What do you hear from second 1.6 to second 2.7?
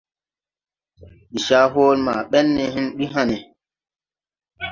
hɔɔle ma bɛn ne